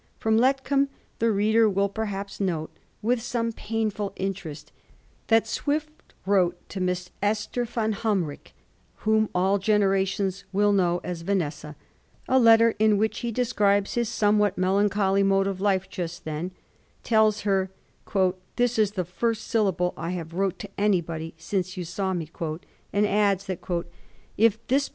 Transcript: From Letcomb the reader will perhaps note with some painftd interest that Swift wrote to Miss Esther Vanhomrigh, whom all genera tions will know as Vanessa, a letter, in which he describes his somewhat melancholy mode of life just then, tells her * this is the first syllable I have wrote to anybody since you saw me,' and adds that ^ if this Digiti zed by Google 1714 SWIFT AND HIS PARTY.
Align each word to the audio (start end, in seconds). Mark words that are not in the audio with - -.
From 0.17 0.35
Letcomb 0.35 0.87
the 1.19 1.31
reader 1.31 1.69
will 1.69 1.87
perhaps 1.87 2.39
note 2.39 2.71
with 3.03 3.21
some 3.21 3.51
painftd 3.53 4.11
interest 4.15 4.71
that 5.27 5.45
Swift 5.45 5.91
wrote 6.25 6.57
to 6.69 6.79
Miss 6.81 7.11
Esther 7.21 7.65
Vanhomrigh, 7.65 8.51
whom 9.05 9.29
all 9.35 9.59
genera 9.59 10.03
tions 10.07 10.43
will 10.51 10.73
know 10.73 11.01
as 11.03 11.21
Vanessa, 11.21 11.75
a 12.27 12.39
letter, 12.39 12.73
in 12.79 12.97
which 12.97 13.19
he 13.19 13.31
describes 13.31 13.93
his 13.93 14.09
somewhat 14.09 14.57
melancholy 14.57 15.21
mode 15.21 15.45
of 15.45 15.61
life 15.61 15.87
just 15.87 16.25
then, 16.25 16.49
tells 17.03 17.41
her 17.41 17.69
* 18.15 18.15
this 18.55 18.79
is 18.79 18.93
the 18.93 19.05
first 19.05 19.43
syllable 19.45 19.93
I 19.95 20.09
have 20.17 20.33
wrote 20.33 20.57
to 20.61 20.69
anybody 20.79 21.35
since 21.37 21.77
you 21.77 21.85
saw 21.85 22.11
me,' 22.13 22.31
and 22.91 23.05
adds 23.05 23.45
that 23.45 23.61
^ 23.61 23.61
if 23.61 23.65
this 23.65 23.65
Digiti 23.65 23.69
zed 23.69 23.69
by 23.69 23.69
Google 23.69 23.77
1714 23.77 23.85
SWIFT 23.85 23.85
AND 23.85 24.49
HIS 24.49 24.59
PARTY. 24.67 24.89